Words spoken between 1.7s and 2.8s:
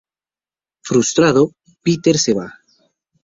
Peter se va.